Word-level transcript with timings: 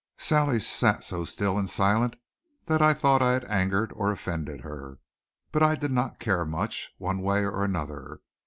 Sally 0.17 0.59
sat 0.59 1.03
so 1.03 1.23
still 1.25 1.59
and 1.59 1.69
silent 1.69 2.15
that 2.65 2.81
I 2.81 2.91
thought 2.91 3.21
I 3.21 3.33
had 3.33 3.45
angered 3.45 3.93
or 3.93 4.11
offended 4.11 4.61
her. 4.61 4.97
But 5.51 5.61
I 5.61 5.75
did 5.75 5.91
not 5.91 6.17
care 6.19 6.43
much, 6.43 6.91
one 6.97 7.21
way 7.21 7.43
or 7.45 7.63
another. 7.63 8.21